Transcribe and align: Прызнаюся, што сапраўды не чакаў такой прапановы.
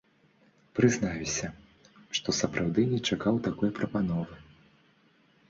Прызнаюся, 0.77 1.47
што 2.21 2.35
сапраўды 2.39 2.81
не 2.95 2.99
чакаў 3.11 3.35
такой 3.51 3.69
прапановы. 3.83 4.35